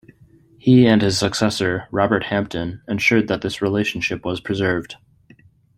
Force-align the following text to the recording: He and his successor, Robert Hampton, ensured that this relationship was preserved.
He 0.57 0.87
and 0.87 0.99
his 0.99 1.19
successor, 1.19 1.87
Robert 1.91 2.23
Hampton, 2.23 2.81
ensured 2.87 3.27
that 3.27 3.41
this 3.43 3.61
relationship 3.61 4.25
was 4.25 4.39
preserved. 4.41 4.95